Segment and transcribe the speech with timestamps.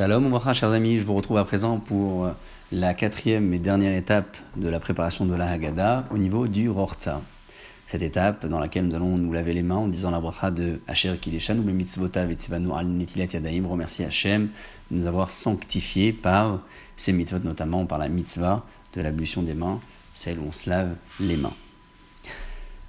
[0.00, 2.30] Shalom, mon chers amis, je vous retrouve à présent pour
[2.72, 7.20] la quatrième et dernière étape de la préparation de la Haggadah au niveau du Rorza.
[7.86, 10.80] Cette étape dans laquelle nous allons nous laver les mains en disant la bracha de
[10.88, 14.48] Asher Kideshanu le mitzvota vetzivanu al netilat yadaim, remercier Hachem
[14.90, 16.62] de nous avoir sanctifiés par
[16.96, 19.80] ces mitzvot, notamment par la mitzvah de l'ablution des mains,
[20.14, 21.52] celle où on se lave les mains.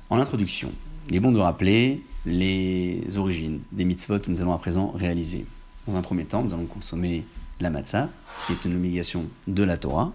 [0.09, 0.71] En introduction,
[1.09, 5.45] il est bon de rappeler les origines des mitzvot que nous allons à présent réaliser.
[5.87, 7.25] Dans un premier temps, nous allons consommer
[7.59, 8.09] la matzah,
[8.45, 10.11] qui est une obligation de la Torah.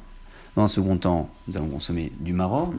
[0.55, 2.73] Dans un second temps, nous allons consommer du maror,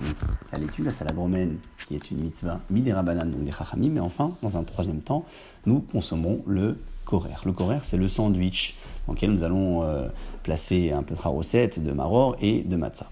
[0.52, 3.90] la laitue, la salade romaine, qui est une mitzvah midérabanan, donc des chachamim.
[3.90, 5.26] Mais enfin, dans un troisième temps,
[5.66, 7.30] nous consommerons le korer.
[7.46, 10.08] Le korer, c'est le sandwich dans lequel nous allons euh,
[10.44, 13.12] placer un peu de recette de maror et de matzah.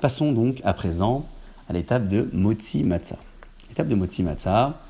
[0.00, 1.24] Passons donc à présent
[1.68, 3.18] à l'étape de motzi matzah.
[3.68, 4.80] L'étape de motzi matzah,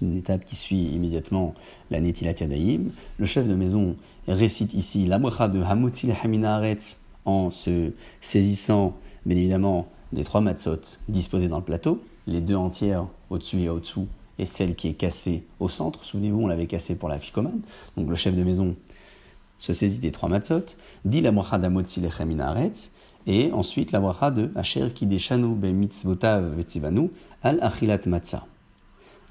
[0.00, 1.54] une étape qui suit immédiatement
[1.90, 2.90] la Netilat Yadaim.
[3.18, 3.96] Le chef de maison
[4.26, 8.96] récite ici la bracha de Hamutil Haminaretz en se saisissant,
[9.26, 14.06] bien évidemment, des trois matzot disposés dans le plateau, les deux entières au-dessus et au-dessous,
[14.38, 16.04] et celle qui est cassée au centre.
[16.04, 17.60] Souvenez-vous, on l'avait cassée pour la ficomane.
[17.96, 18.76] Donc le chef de maison
[19.58, 22.92] se saisit des trois matzot, dit la bracha d'Amotzil Haminaretz,
[23.26, 27.10] et ensuite la bracha de Asher Kideshanu Be Mitzvotav Vetzivanu
[27.42, 28.46] Al Achilat Matzah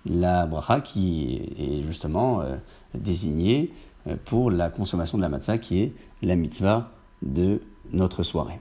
[0.07, 2.55] la bracha qui est justement euh,
[2.93, 3.73] désignée
[4.07, 6.91] euh, pour la consommation de la matzah qui est la mitzvah
[7.21, 8.59] de notre soirée.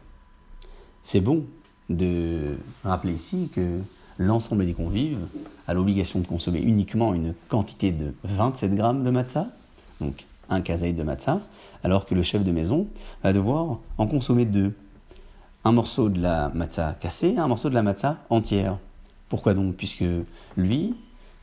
[1.02, 1.44] C'est bon
[1.89, 3.80] de rappeler ici que
[4.19, 5.19] l'ensemble des convives
[5.69, 9.48] a l'obligation de consommer uniquement une quantité de 27 grammes de matzah,
[10.00, 11.41] donc un kazaïd de matzah,
[11.84, 12.86] alors que le chef de maison
[13.22, 14.72] va devoir en consommer deux.
[15.64, 18.78] Un morceau de la matzah cassée un morceau de la matzah entière.
[19.28, 19.74] Pourquoi donc?
[19.74, 20.05] Puisque
[20.56, 20.94] lui,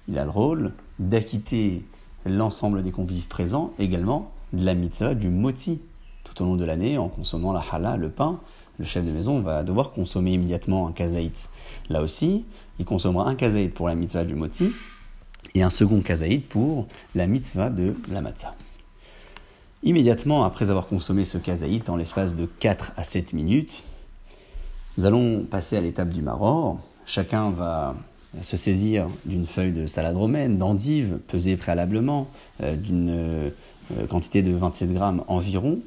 [0.07, 1.83] il a le rôle d'acquitter
[2.25, 5.81] l'ensemble des convives présents également de la mitzvah du moti
[6.23, 8.39] tout au long de l'année en consommant la challah, le pain.
[8.79, 11.49] Le chef de maison va devoir consommer immédiatement un kazaït.
[11.89, 12.45] Là aussi,
[12.79, 14.71] il consommera un kazaït pour la mitzvah du moti
[15.53, 18.55] et un second kazaït pour la mitzvah de la matzah.
[19.83, 23.83] Immédiatement après avoir consommé ce kazaït en l'espace de 4 à 7 minutes,
[24.97, 26.79] nous allons passer à l'étape du maror.
[27.05, 27.95] Chacun va
[28.41, 32.27] se saisir d'une feuille de salade romaine, d'endive, pesée préalablement,
[32.61, 33.49] euh, d'une euh,
[34.09, 35.79] quantité de 27 grammes environ,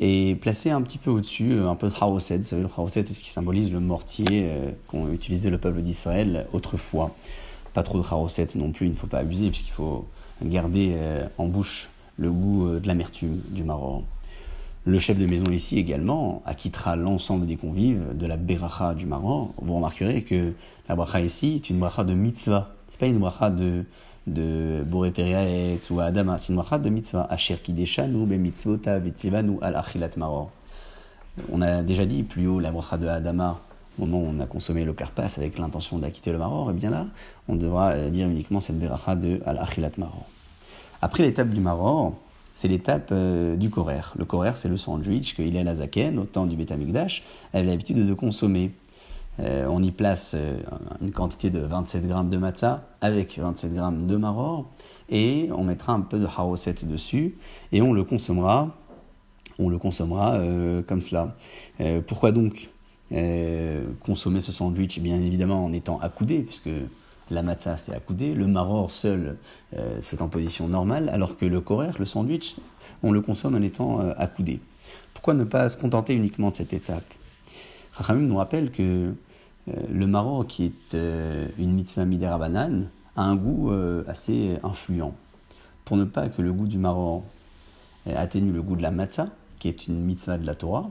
[0.00, 2.38] et placer un petit peu au-dessus euh, un peu de haroset.
[2.38, 4.48] Vous savez, le haroset, c'est ce qui symbolise le mortier
[4.88, 7.14] qu'ont utilisé le peuple d'Israël autrefois.
[7.74, 10.06] Pas trop de haroset non plus, il ne faut pas abuser, puisqu'il faut
[10.42, 10.94] garder
[11.38, 14.02] en bouche le goût de l'amertume du maror.
[14.90, 19.54] Le chef de maison ici également acquittera l'ensemble des convives de la beracha du maror.
[19.62, 20.52] Vous remarquerez que
[20.88, 22.74] la bracha ici est une bracha de mitzvah.
[22.88, 23.84] C'est pas une bracha de
[24.26, 25.12] de Boré
[25.90, 27.24] ou Adama, c'est une bracha de mitzvah.
[27.30, 30.50] Asher kideshanu be al achilat maror.
[31.52, 33.60] On a déjà dit plus haut la bracha de Adama
[33.96, 36.90] au moment où on a consommé le karpas avec l'intention d'acquitter le maror, et bien
[36.90, 37.06] là,
[37.46, 40.26] on devra euh, dire uniquement cette beracha de al achilat maror.
[41.00, 42.14] Après l'étape du maror,
[42.60, 44.02] c'est l'étape euh, du korer.
[44.18, 48.12] Le korer, c'est le sandwich que Hillel Azaken, au temps du Betamikdash, avait l'habitude de
[48.12, 48.72] consommer.
[49.38, 50.60] Euh, on y place euh,
[51.00, 54.66] une quantité de 27 grammes de matzah avec 27 grammes de maror
[55.08, 57.38] et on mettra un peu de haroset dessus
[57.72, 58.76] et on le consommera,
[59.58, 60.38] on le consommera
[60.86, 61.34] comme cela.
[62.06, 62.68] pourquoi donc
[64.04, 65.00] consommer ce sandwich?
[65.00, 66.70] Bien évidemment en étant accoudé, puisque
[67.30, 69.36] la matzah c'est accoudé, le maror seul
[69.76, 72.56] euh, c'est en position normale, alors que le korer, le sandwich,
[73.02, 74.60] on le consomme en étant euh, accoudé.
[75.14, 77.04] Pourquoi ne pas se contenter uniquement de cette étape?
[77.92, 79.12] Rachamim nous rappelle que
[79.68, 80.96] euh, le maror, qui est
[81.58, 83.72] une mitzvah midera banane, a un goût
[84.06, 85.14] assez influent.
[85.84, 87.24] Pour ne pas que le goût du maror
[88.06, 90.88] atténue le goût de la matzah, qui est une mitzvah de la Torah,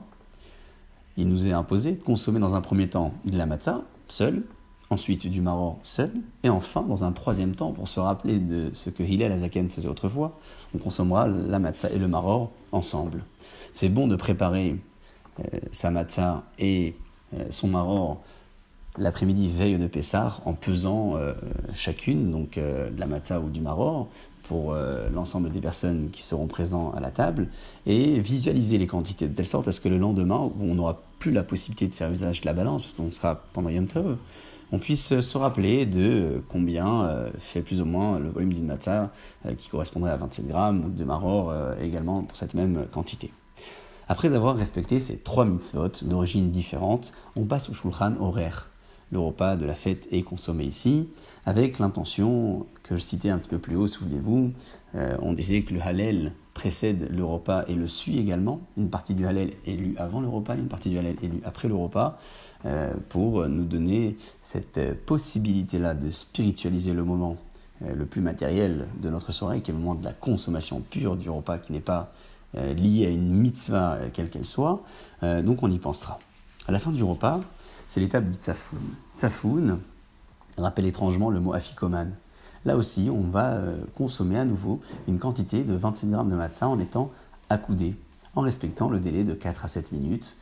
[1.16, 4.44] il nous est imposé de consommer dans un premier temps la matzah, seule,
[4.90, 6.10] ensuite du maror seul,
[6.42, 9.88] et enfin, dans un troisième temps, pour se rappeler de ce que Hillel Azaken faisait
[9.88, 10.36] autrefois,
[10.74, 13.22] on consommera la matzah et le maror ensemble.
[13.72, 14.76] C'est bon de préparer
[15.38, 16.96] euh, sa matzah et
[17.34, 18.20] euh, son maror
[18.98, 21.34] l'après-midi veille de Pessah en pesant euh,
[21.72, 24.08] chacune, donc de la matzah ou du maror,
[24.42, 24.74] pour
[25.14, 27.46] l'ensemble des personnes qui seront présentes à la table,
[27.86, 31.00] et visualiser les quantités de telle sorte à ce que le lendemain, où on n'aura
[31.20, 34.16] plus la possibilité de faire usage de la balance, parce qu'on sera pendant Yom Tov,
[34.72, 39.10] on puisse se rappeler de combien euh, fait plus ou moins le volume d'une matzah
[39.46, 43.32] euh, qui correspondrait à 27 grammes ou de maror euh, également pour cette même quantité.
[44.08, 48.68] Après avoir respecté ces trois mitzvot d'origine différente, on passe au shulchan horaire.
[49.10, 51.08] Le repas de la fête est consommé ici,
[51.46, 54.52] avec l'intention que je citais un petit peu plus haut, souvenez-vous,
[54.94, 58.60] euh, on disait que le halal précède le repas et le suit également.
[58.76, 61.40] Une partie du halal est lue avant le repas, une partie du halal est lue
[61.44, 62.18] après le repas,
[62.66, 67.36] euh, pour nous donner cette possibilité-là de spiritualiser le moment
[67.82, 71.30] le plus matériel de notre soirée, qui est le moment de la consommation pure du
[71.30, 72.12] repas, qui n'est pas
[72.52, 74.82] lié à une mitzvah quelle qu'elle soit.
[75.22, 76.18] donc on y pensera.
[76.68, 77.40] À la fin du repas,
[77.90, 78.80] c'est l'étape du tsafoun.
[79.16, 79.80] Tsafoun
[80.56, 82.12] rappelle étrangement le mot afikoman.
[82.64, 86.68] Là aussi, on va euh, consommer à nouveau une quantité de 27 grammes de matzah
[86.68, 87.10] en étant
[87.48, 87.96] accoudé,
[88.36, 90.36] en respectant le délai de 4 à 7 minutes.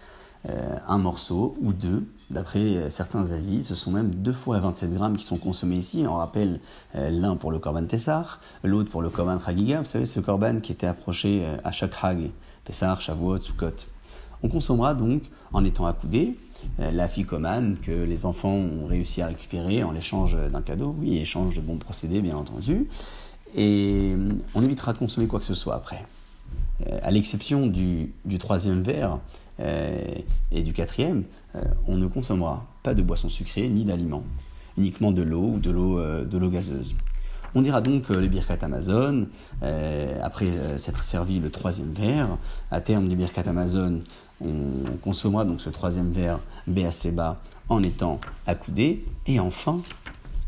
[0.50, 4.92] Euh, un morceau ou deux, d'après euh, certains avis, ce sont même deux fois 27
[4.92, 6.04] grammes qui sont consommés ici.
[6.06, 6.60] On rappelle
[6.92, 10.72] l'un pour le korban Tessar, l'autre pour le korban Chagiga, vous savez, ce korban qui
[10.72, 12.30] était approché à chaque Hag,
[12.66, 13.86] Pessar, Shavuot, Sukkot.
[14.42, 15.22] On consommera donc
[15.52, 16.38] en étant accoudé,
[16.78, 21.56] la ficomane que les enfants ont réussi à récupérer en l'échange d'un cadeau, oui, échange
[21.56, 22.88] de bons procédés bien entendu,
[23.55, 26.05] et euh, on évitera de consommer quoi que ce soit après.
[26.87, 29.19] Euh, à l'exception du, troisième verre
[30.52, 31.25] et du quatrième,
[31.88, 34.22] on ne consommera pas de boissons sucrées ni d'aliments,
[34.76, 36.94] uniquement de l'eau ou de l'eau de l'eau gazeuse.
[37.56, 39.26] On dira donc les Birkat Amazon,
[40.22, 42.38] après s'être servi le troisième verre,
[42.70, 44.02] à terme du Birkat Amazon,
[44.40, 49.05] on consommera donc ce troisième verre bas en étant accoudé.
[49.26, 49.81] Et enfin,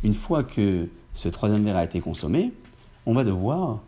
[0.02, 2.52] une fois que ce troisième verre a été consommé,
[3.06, 3.80] on va devoir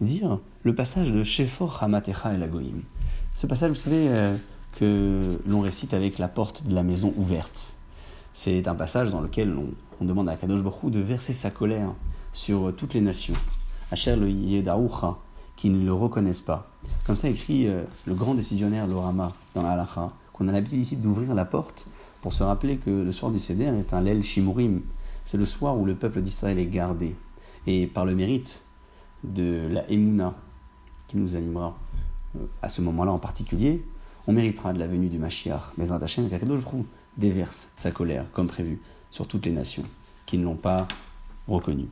[0.00, 2.82] dire le passage de Shefor Hamatecha et Lagoim.
[3.34, 4.36] Ce passage, vous savez, euh,
[4.72, 7.74] que l'on récite avec la porte de la maison ouverte.
[8.32, 11.92] C'est un passage dans lequel on, demande à Kadosh Baruch de verser sa colère
[12.32, 13.36] sur toutes les nations.
[13.92, 14.28] Asher le
[15.56, 16.70] qui ne le reconnaissent pas.
[17.06, 20.96] Comme ça écrit euh, le grand décisionnaire Lorama dans la halakha, qu'on a l'habitude ici
[20.96, 21.86] d'ouvrir la porte
[22.20, 24.82] pour se rappeler que le soir du Seder est un Lel Shimurim.
[25.24, 27.14] C'est le soir où le peuple d'Israël est gardé.
[27.66, 28.64] Et par le mérite
[29.24, 30.34] de la Emouna
[31.06, 31.76] qui nous animera
[32.36, 33.84] euh, à ce moment-là en particulier,
[34.26, 35.72] on méritera de la venue du Mashiach.
[35.76, 36.64] Mais Hashem, Kakadosh
[37.16, 39.84] déverse sa colère, comme prévu, sur toutes les nations
[40.26, 40.88] qui ne l'ont pas
[41.46, 41.88] reconnu.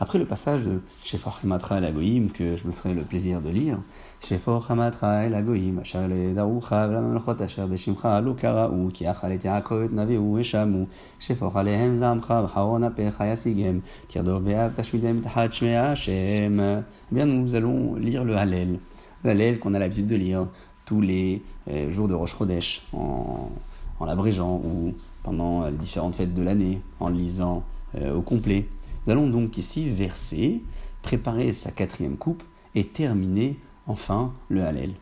[0.00, 3.50] Après le passage de Shefor Hamatra el Agoïm, que je me ferai le plaisir de
[3.50, 3.80] lire,
[4.20, 9.92] Shefor Hamatra el Agoïm, Asher Darucha, Vlamelchot Asher Beshimcha, Lo Kara'u, Ki Achal et Yaakov,
[9.92, 10.86] Naveu, Eshamu,
[11.18, 16.60] Shefor Alehem Zamcha, Vcharon Apecha Yasigem, Tirdov Beav, Tashmidem, Tahat Hashem.
[16.60, 18.78] Eh bien, nous allons lire le Hallel,
[19.24, 20.46] le Hallel qu'on a l'habitude de lire
[20.84, 23.50] tous les euh, jours de Rosh Chodesh, en,
[23.98, 27.64] en l'abrégeant, ou pendant les différentes fêtes de l'année, en le lisant
[27.96, 28.68] euh, au complet.
[29.08, 30.62] Nous allons donc ici verser,
[31.00, 32.42] préparer sa quatrième coupe
[32.74, 33.56] et terminer
[33.86, 34.92] enfin le Hallel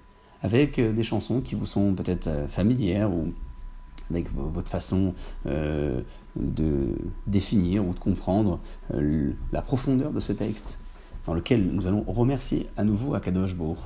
[0.42, 3.32] avec euh, des chansons qui vous sont peut-être euh, familières ou
[4.08, 5.12] avec votre façon
[5.46, 6.02] euh,
[6.36, 6.94] de
[7.26, 8.60] définir ou de comprendre
[8.92, 10.78] la profondeur de ce texte
[11.24, 13.78] dans lequel nous allons remercier à nouveau Akadosh Baruch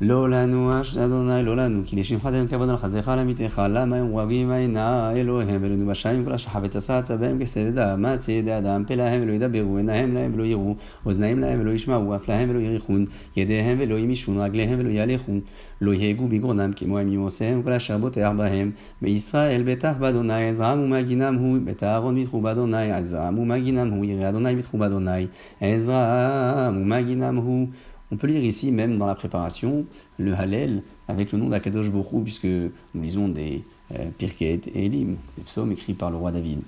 [0.00, 0.70] לא לנו
[1.04, 5.12] אדוני לא לנו כי לשמך תן כבוד על חסדך על עמיתך למה הם רבים עינה
[5.12, 9.32] אלוהים ולנו בשעים כל השחפת עשה בהם כסף זהב מעשה ידי אדם פה להם ולא
[9.32, 10.74] ידברו עינהם להם ולא יראו
[11.06, 13.04] אוזניים להם ולא ישמעו אף להם ולא יריחון
[13.36, 15.32] ידיהם ולא ימישון רגליהם ולא יהלכו
[15.80, 18.70] לא יהגו בגרונם כמו הם יעושיהם כל אשר בוטח בהם
[19.02, 24.56] בישראל בטח באדוני עזרם ומגינם הוא בית אהרון בטחו באדוני עזרם ומגינם הוא ירא אדוני
[24.56, 25.26] בטחו באדוני
[25.60, 27.68] עזרם ומגינם הוא
[28.11, 29.85] On peut lire ici, même dans la préparation,
[30.17, 33.63] le Hallel avec le nom d'Akadosh Borou, puisque nous lisons des
[33.95, 36.59] euh, Pirket et Elim, des psaumes écrits par le roi David.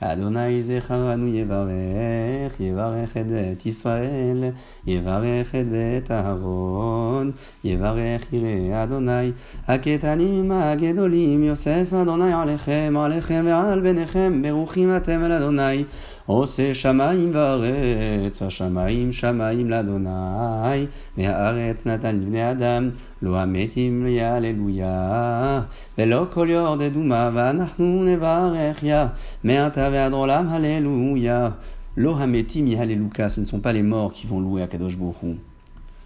[0.00, 4.54] Adonai zecharanu yevarech, yevarech et bet Israël,
[4.86, 9.34] yevarech et bet Aaron, yevarech ire Adonai,
[9.68, 15.86] aketanim gedolim, Yosef Adonai alechem, alechem ve'al benechem, beruchim atem el Adonai,
[16.29, 20.85] עושה שמיים וארץ, השמיים שמיים לאדוני,
[21.17, 22.89] והארץ נתן לבני אדם,
[23.21, 25.61] לא המתים להללויה,
[25.97, 29.07] ולא כל יורדדו מה, ואנחנו נברך יה,
[29.43, 31.49] מעתה ועד עולם הללויה.
[31.97, 35.35] Lo hametim yahaleluka, ce ne sont pas les morts qui vont louer Akadosh Borou.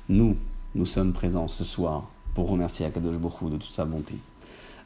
[0.07, 0.35] Nous,
[0.75, 4.13] nous sommes présents ce soir pour remercier Akadosh Borou de toute sa bonté.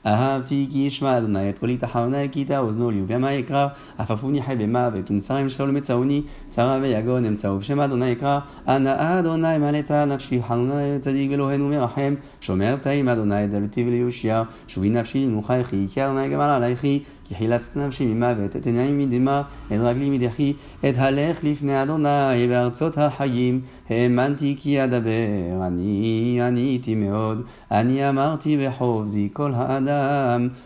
[0.06, 3.66] אהבתי כי ישמע אדוני את קולי תחרני כי תאוזנו לי יקרא?
[3.98, 8.38] עפפוני חי במוות ומצרים שאול מצאוני צרה ויגון אמצאו בשם אדוני יקרא
[8.68, 15.24] אנא אדוני מעלתה נפשי חנוני צדיק ואלוהינו מרחם שומר פתאים אדוני דלתי וליושיע שובי נפשי
[15.24, 20.52] למנוחייכי כי אדוני גמל עלייכי כי חילצת נפשי ממוות את עיני מדמה את רגלי מדחי
[20.88, 29.28] את הלך לפני אדוני בארצות החיים האמנתי כי אדבר אני עניתי מאוד אני אמרתי בחובזי
[29.32, 29.87] כל האדם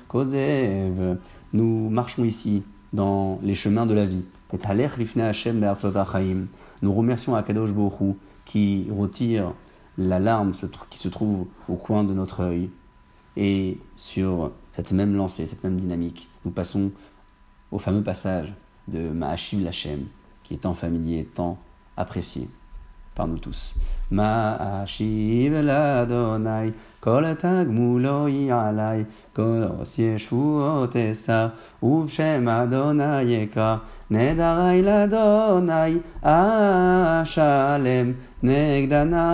[0.09, 1.19] Kozev.
[1.53, 2.63] Nous marchons ici
[2.93, 4.25] dans les chemins de la vie.
[4.53, 4.59] Et
[6.83, 8.15] Nous remercions Akadosh Bohu
[8.45, 9.55] qui retire
[9.97, 10.53] la larme
[10.91, 12.71] qui se trouve au coin de notre œil.
[13.37, 16.91] Et sur cette même lancée, cette même dynamique, nous passons
[17.71, 18.53] au fameux passage
[18.89, 20.07] de Mahashiv Lachem,
[20.43, 21.59] qui est tant familier, tant
[21.97, 22.49] apprécié
[23.18, 23.76] par nous tous.
[24.12, 38.16] Ma'ashiv l'Adonai, kol tagmulo yalai, kol os yeshuot esa, uvshem Adonai eka, nedarai l'Adonai, ashalem,
[38.44, 39.26] negdana,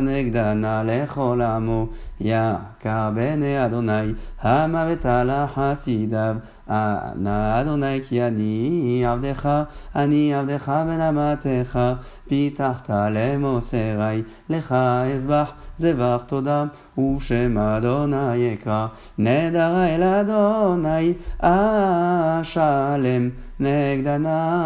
[0.00, 1.88] negdana lechol amo,
[2.20, 6.36] יקר בעיני אדוני, המוות על החסידיו.
[6.67, 9.63] אדוני כי אני עבדך,
[9.95, 11.79] אני עבדך בן אמתך,
[12.27, 14.71] פיתחת למוסרי, לך
[15.15, 16.65] אזבח זבח תודה,
[16.97, 23.29] ושם אדוני יקרא, נדר אל אדוני, אשלם
[23.59, 24.57] נגדנה,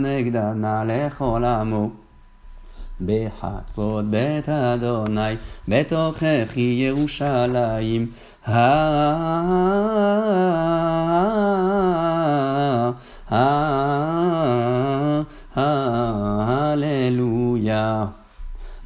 [0.00, 1.90] נגדנה לכל עמו.
[3.00, 5.36] בחצות בית אדוני,
[5.68, 8.06] בתוככי ירושלים.
[16.76, 18.14] Alléluia.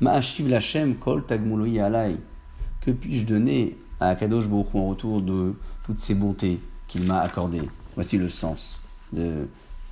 [0.00, 1.24] Ma'ashiv Lachem kol.
[1.26, 7.68] Que puis-je donner à Akadosh Baruch en retour de toutes ces bontés qu'il m'a accordées?
[7.96, 8.80] Voici le sens
[9.12, 9.48] de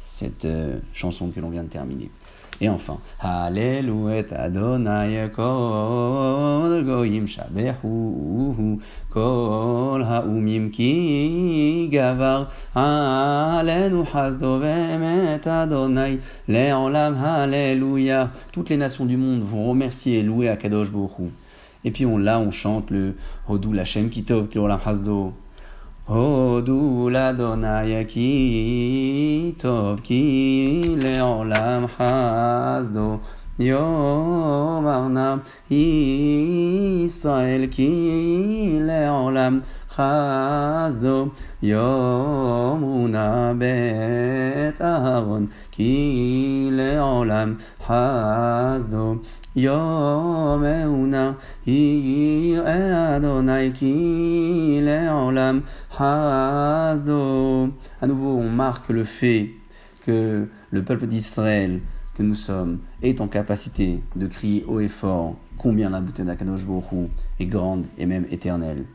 [0.06, 2.08] cette euh, chanson que l'on vient de terminer.
[2.58, 8.78] Et enfin, Alléluia Adonai kol goyim shabehu
[9.10, 18.30] kol haumim ki gavar alenu hasdo Adonai le'olam Alléluia.
[18.52, 21.32] Toutes les nations du monde vont remercier et louer Akadosh Baruch
[21.84, 23.16] Et puis on, là, on chante le
[23.48, 25.34] Hodou Lachem Kitov Le'olam Hasdo.
[26.05, 33.17] הודו לאדוני כי טוב כי לעולם חסדו
[33.59, 35.39] יום ארנב
[35.71, 41.27] ישראל כי לעולם חסדו
[41.61, 49.15] יום מונה בית אהרון כי לעולם חסדו
[49.55, 51.33] יום אמונה
[52.65, 55.61] Adonai ki le'olam
[55.97, 57.69] hasdo.
[58.01, 59.51] À nouveau, on marque le fait
[60.05, 61.81] que le peuple d'Israël
[62.15, 66.65] que nous sommes est en capacité de crier haut et fort combien la bouteille d'Akadosh
[66.65, 68.85] Baruch est grande et même éternelle.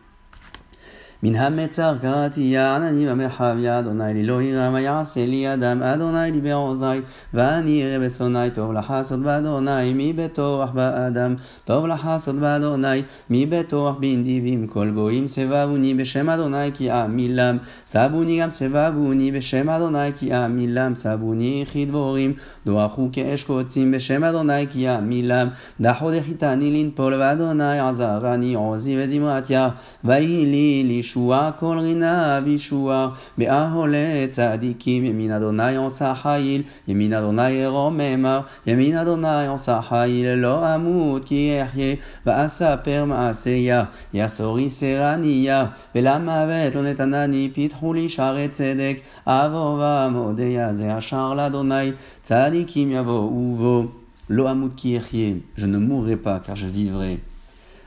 [1.23, 6.31] מן המצר קראתי עננים במרחב יא אדוני לי לא ירא מה יעשה לי אדם אדוני
[6.33, 7.01] לי בעוזי
[7.35, 14.67] ואני אראה בשונאי טוב לחסות באדוני מי בטוח באדם טוב לחסות באדוני מי בטוח בנדיבים
[14.67, 17.57] כל גויים סבבוני בשם אדוני כי עמילם
[17.87, 22.33] סבוני גם סבבוני בשם אדוני כי עמילם סבוני כדבורים
[22.67, 25.49] דוחו כאש קוצים בשם אדוני כי עמילם
[25.81, 29.69] דחו דחיתני לנפול ואדוני עזרני עוזי וזמרתיה
[30.05, 33.09] ויהי לי ליש ישועה כל רינה וישועה.
[33.39, 41.25] באהולה צדיקים ימין אדוני עושה חיל, ימין אדוני רוממה, ימין אדוני עושה חיל, לא אמות
[41.25, 41.95] כי אחיה,
[42.27, 48.97] ואספר מעשיה, יסורי סרניה, ולמוות לא נתנני, פיתחו לי שערי צדק,
[49.27, 51.93] אבוא ועמודיה זה השער לאדוני,
[52.23, 53.85] צדיקים יבואו בו.
[54.31, 57.17] לא אמות כי אחיה, je ne mourrai pas car je vivrai.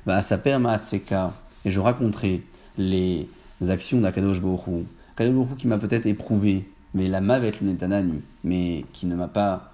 [0.08, 1.32] ואספר מעשeka,
[1.66, 2.42] et je raconterai
[2.79, 3.29] les
[3.69, 4.85] actions d'Akadosh Borou.
[5.15, 9.73] Akadosh Borou qui m'a peut-être éprouvé, mais la mavet netanani, mais qui ne m'a pas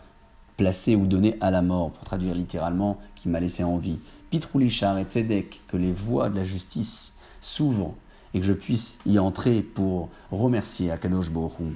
[0.57, 3.99] placé ou donné à la mort, pour traduire littéralement, qui m'a laissé en vie.
[4.30, 7.95] Pitroulichar et Tzedek, que les voies de la justice s'ouvrent
[8.35, 11.73] et que je puisse y entrer pour remercier Akadosh Borou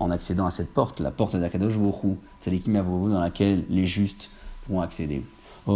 [0.00, 4.30] en accédant à cette porte, la porte d'Akadosh Borou, c'est dans laquelle les justes
[4.62, 5.22] pourront accéder.
[5.69, 5.71] C'est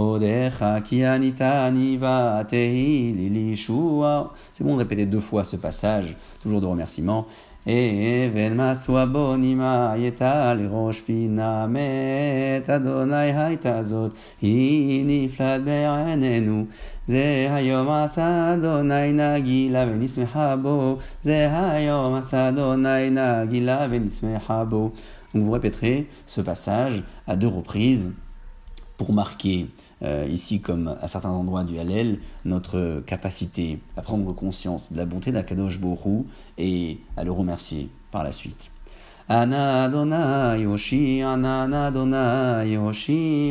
[4.64, 7.26] bon de répéter deux fois ce passage, toujours de remerciement.
[7.68, 16.66] אבן מסוע בו נמעייתה לראש פינה מת אדוני הייתה זאת היא נפלט בעינינו
[17.08, 24.92] זה היום עשה אדוני נגילה ונשמחה בו זה היום עשה אדוני נגילה ונשמחה בו
[25.34, 28.10] Donc vous répéterez ce passage à deux reprises
[28.97, 29.67] pour marquer
[30.03, 35.07] euh, ici comme à certains endroits du Hallel, notre capacité à prendre conscience de la
[35.07, 36.27] bonté d'Akadosh Borou
[36.59, 38.71] et à le remercier par la suite.
[39.27, 40.67] Ana Adonai
[41.23, 42.77] Ana Adonai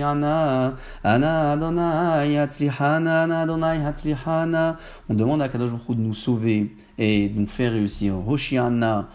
[0.03, 0.71] Ana
[1.03, 2.37] Adonai
[2.79, 4.75] Ana Adonai.
[5.09, 8.15] On demande à Kadosh Baruch de nous sauver et de nous faire réussir.
[8.27, 9.07] Hoshiana.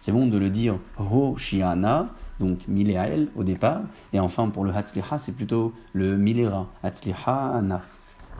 [0.00, 2.06] C'est bon de le dire Hoshiana
[2.40, 3.80] donc Miléael au départ,
[4.12, 7.60] et enfin pour le Hatzliha, c'est plutôt le Milera, Hatzliha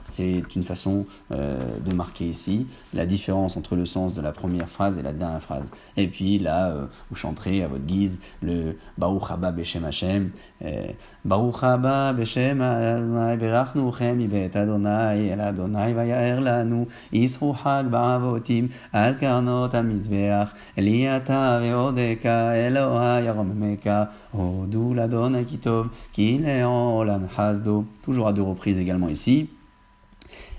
[0.06, 4.68] C'est une façon euh, de marquer ici la différence entre le sens de la première
[4.68, 5.72] phrase et la dernière phrase.
[5.96, 10.30] Et puis là, euh, vous chanterez à votre guise le Baruch Haba Beshem Hashem.
[10.64, 10.86] Euh,
[11.24, 18.68] Baruch Haba Beshem Adonai Berachnu Chem Ibet Adonai El Adonai Vayaer Lanu Isru Hag Ba'avotim
[18.92, 28.32] Al Karnot HaMizbeach Eliata Veodeka Eloha Yaromeka Odu Ladonai Kitov Kileon Olam Hasdo Toujours à
[28.32, 29.48] deux reprises également ici.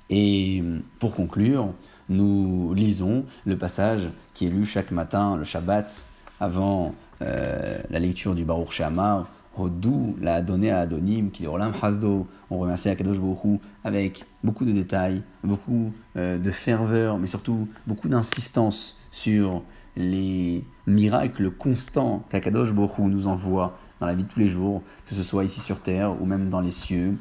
[0.10, 0.64] Et
[1.00, 1.74] pour conclure,
[2.10, 6.06] nous lisons le passage qui est lu chaque matin, le Shabbat,
[6.40, 11.74] avant euh, la lecture du Baruch She'amar, Hodou l'a donné à Adonim, qui est Olam
[11.82, 12.28] Hasdo.
[12.50, 18.08] On remercie Akadosh Baruch avec beaucoup de détails, beaucoup euh, de ferveur, mais surtout beaucoup
[18.08, 19.64] d'insistance sur
[19.96, 25.16] les miracles constants qu'Akadosh Baruch nous envoie dans la vie de tous les jours, que
[25.16, 27.18] ce soit ici sur terre ou même dans les cieux.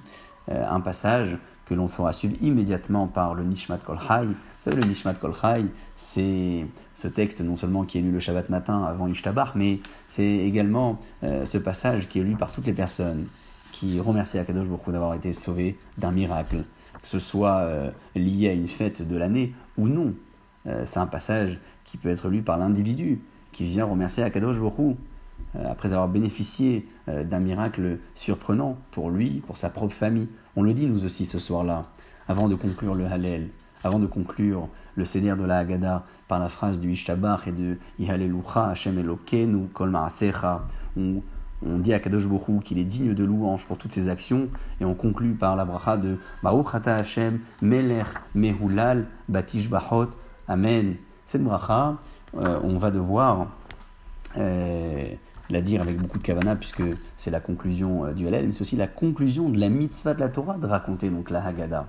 [0.51, 3.99] Euh, un passage que l'on fera suivre immédiatement par le Nishmat Kol.
[3.99, 5.33] Vous savez, le Nishmat Kol
[5.97, 10.25] c'est ce texte non seulement qui est lu le Shabbat matin avant Ishtabar, mais c'est
[10.25, 13.27] également euh, ce passage qui est lu par toutes les personnes
[13.73, 16.65] qui remercient Akadosh Baruch d'avoir été sauvés d'un miracle,
[17.03, 20.15] que ce soit euh, lié à une fête de l'année ou non.
[20.85, 23.21] c'est un passage qui peut être lu par l'individu
[23.57, 24.93] qui vient remercier Akadosh euh,
[25.65, 30.29] après avoir bénéficié euh, d'un miracle surprenant pour lui, pour sa propre famille.
[30.57, 31.85] On le dit nous aussi ce soir-là,
[32.29, 33.51] avant de conclure le Hallel,
[33.85, 37.79] avant de conclure le Seder de la Haggadah par la phrase du Ishtabach et de
[37.99, 40.65] Ihalelucha Hashem Elokenu Kol Maasecha,
[40.97, 41.23] on,
[41.65, 44.49] on dit à Kadosh Borou qu'il est digne de louange pour toutes ses actions
[44.81, 48.03] et on conclut par la bracha de Baruch Hashem Meler
[48.35, 50.11] Mehulal Batish Bahot
[50.49, 50.97] Amen.
[51.25, 51.97] Cette bracha,
[52.37, 53.49] euh, on va devoir
[55.51, 56.83] la dire avec beaucoup de kavana, puisque
[57.17, 60.21] c'est la conclusion euh, du Hallel, mais c'est aussi la conclusion de la mitzvah de
[60.21, 61.87] la Torah de raconter donc la Haggadah.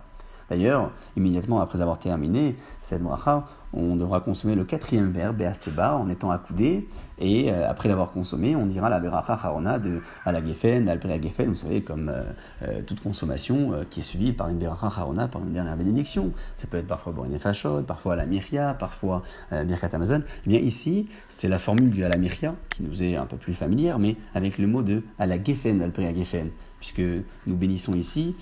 [0.50, 6.10] D'ailleurs, immédiatement après avoir terminé cette bracha, on devra consommer le quatrième verbe, Beaseba, en
[6.10, 6.88] étant accoudé,
[7.20, 11.50] et euh, après l'avoir consommé, on dira la Beracha Harona de la Geffen, al Geffen,
[11.50, 12.24] vous savez, comme euh,
[12.64, 16.32] euh, toute consommation qui est suivie par une Beracha Harona, par une dernière bénédiction.
[16.56, 20.22] Ça peut être parfois Borine Fachod, parfois la Myria, parfois Birkat Amazon.
[20.46, 24.00] Eh bien ici, c'est la formule du Myria, qui nous est un peu plus familière,
[24.00, 28.36] mais avec le mot de la Geffen, al Geffen, puisque nous bénissons ici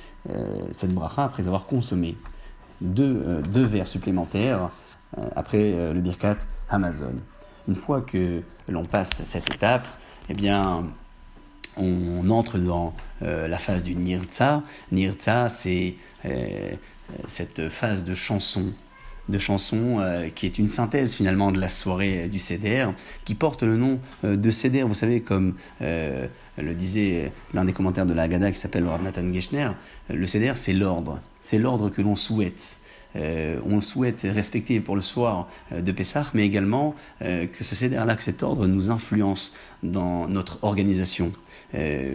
[0.72, 2.18] cette bracha après avoir consommé
[2.82, 4.70] deux, deux verres supplémentaires
[5.18, 6.38] euh, après euh, le Birkat
[6.70, 7.16] Amazon.
[7.68, 9.88] Une fois que l'on passe cette étape,
[10.30, 10.84] eh bien,
[11.78, 14.64] on entre dans euh, la phase du Nirtza.
[14.92, 15.96] Nirtza, c'est
[17.28, 18.74] cette phase de chanson,
[19.30, 19.98] de chanson
[20.36, 22.88] qui est une synthèse finalement de la soirée du Seder,
[23.24, 28.14] qui porte le nom de Seder, vous savez, comme le disait l'un des commentaires de
[28.14, 29.70] la Haggadah qui s'appelle Nathan Geshner,
[30.10, 32.80] le Seder, c'est l'ordre, c'est l'ordre que l'on souhaite.
[33.16, 37.76] Euh, on souhaite respecter pour le soir euh, de Pessah, mais également euh, que ce
[37.76, 41.32] CDR-là, que cet ordre nous influence dans notre organisation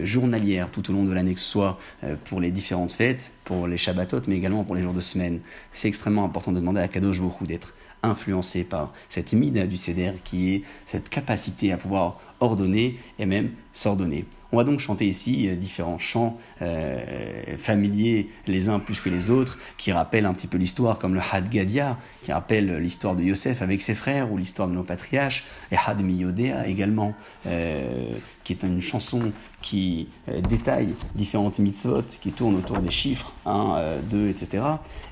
[0.03, 1.77] journalière tout au long de l'année, que ce soit
[2.25, 5.39] pour les différentes fêtes, pour les Shabbatot, mais également pour les jours de semaine.
[5.71, 10.13] C'est extrêmement important de demander à Kadosh Baruch d'être influencé par cette mida du CDR
[10.23, 14.25] qui est cette capacité à pouvoir ordonner et même s'ordonner.
[14.53, 19.29] On va donc chanter ici euh, différents chants euh, familiers les uns plus que les
[19.29, 23.23] autres, qui rappellent un petit peu l'histoire, comme le Had Gadia, qui rappelle l'histoire de
[23.23, 27.13] Yosef avec ses frères, ou l'histoire de nos patriarches, et Had Miyodea également,
[27.47, 28.09] euh,
[28.43, 30.07] qui est une chanson qui
[30.49, 34.63] détaille différentes mitzvot, qui tournent autour des chiffres 1, 2, etc.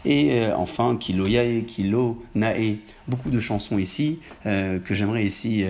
[0.03, 5.63] Et enfin, Kilo Yae, Kilo Nae, beaucoup de chansons ici, que j'aimerais ici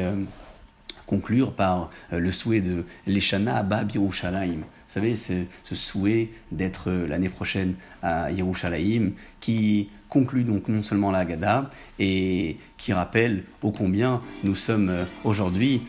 [1.10, 4.60] conclure par euh, le souhait de l'Eshana Abba Yerushalayim.
[4.60, 5.44] Vous savez, ce,
[5.74, 12.58] souhait d'être euh, l'année prochaine à Yerushalayim, qui conclut donc non seulement la Haggadah et
[12.78, 15.82] qui rappelle ô combien nous sommes euh, aujourd'hui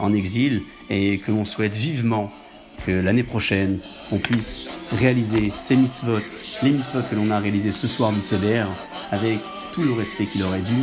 [0.00, 2.30] en exil et que l'on souhaite vivement
[2.86, 3.78] que l'année prochaine
[4.10, 6.20] on puisse réaliser ces mitzvot,
[6.62, 8.20] les mitzvot que l'on a réalisés ce soir du
[9.10, 9.40] avec
[9.72, 10.82] tout le respect qu'il aurait dû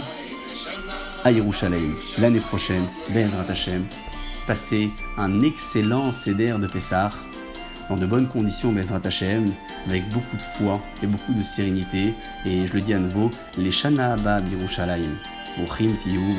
[1.25, 3.83] à Yerushalayim l'année prochaine, Bezrat Hashem.
[4.45, 7.11] Passez un excellent CDR de Pessah
[7.89, 9.51] dans de bonnes conditions Bezrat Hashem,
[9.87, 12.13] avec beaucoup de foi et beaucoup de sérénité.
[12.45, 15.17] Et je le dis à nouveau, les Shana Abba Yerushalayim.
[15.99, 16.35] Tiyu